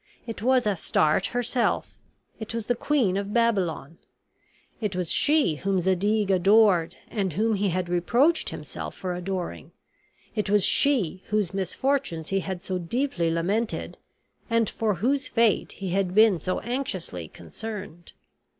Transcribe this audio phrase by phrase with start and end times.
[0.25, 1.95] It was Astarte herself;
[2.39, 3.99] it was the Queen of Babylon;
[4.79, 9.73] it was she whom Zadig adored, and whom he had reproached himself for adoring;
[10.33, 13.99] it was she whose misfortunes he had so deeply lamented,
[14.49, 18.13] and for whose fate he had been so anxiously concerned.